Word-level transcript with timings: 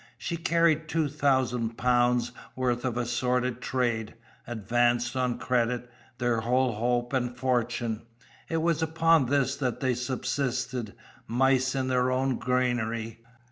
She 0.17 0.35
carried 0.35 0.87
two 0.89 1.07
thousand 1.07 1.77
pounds' 1.77 2.31
worth 2.55 2.85
of 2.85 2.97
assorted 2.97 3.61
trade, 3.61 4.15
advanced 4.47 5.15
on 5.15 5.37
credit, 5.37 5.91
their 6.17 6.39
whole 6.39 6.71
hope 6.73 7.13
and 7.13 7.37
fortune. 7.37 8.01
It 8.49 8.63
was 8.63 8.81
upon 8.81 9.27
this 9.27 9.55
that 9.57 9.79
they 9.79 9.93
subsisted 9.93 10.95
mice 11.27 11.75
in 11.75 11.87
their 11.87 12.11
own 12.11 12.37
granary. 12.37 13.19